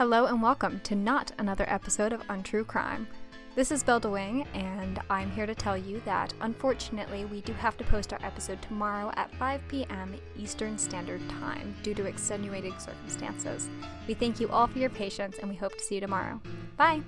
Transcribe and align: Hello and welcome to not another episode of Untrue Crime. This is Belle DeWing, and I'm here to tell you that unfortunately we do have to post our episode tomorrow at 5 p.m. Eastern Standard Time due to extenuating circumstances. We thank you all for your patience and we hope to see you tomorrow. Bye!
Hello 0.00 0.24
and 0.24 0.40
welcome 0.40 0.80
to 0.84 0.94
not 0.94 1.30
another 1.36 1.66
episode 1.68 2.14
of 2.14 2.22
Untrue 2.30 2.64
Crime. 2.64 3.06
This 3.54 3.70
is 3.70 3.82
Belle 3.82 4.00
DeWing, 4.00 4.46
and 4.54 4.98
I'm 5.10 5.30
here 5.30 5.44
to 5.44 5.54
tell 5.54 5.76
you 5.76 6.00
that 6.06 6.32
unfortunately 6.40 7.26
we 7.26 7.42
do 7.42 7.52
have 7.52 7.76
to 7.76 7.84
post 7.84 8.14
our 8.14 8.18
episode 8.22 8.62
tomorrow 8.62 9.12
at 9.16 9.30
5 9.34 9.60
p.m. 9.68 10.14
Eastern 10.38 10.78
Standard 10.78 11.20
Time 11.28 11.76
due 11.82 11.92
to 11.92 12.06
extenuating 12.06 12.78
circumstances. 12.78 13.68
We 14.08 14.14
thank 14.14 14.40
you 14.40 14.48
all 14.48 14.68
for 14.68 14.78
your 14.78 14.88
patience 14.88 15.36
and 15.38 15.50
we 15.50 15.56
hope 15.56 15.76
to 15.76 15.84
see 15.84 15.96
you 15.96 16.00
tomorrow. 16.00 16.40
Bye! 16.78 17.02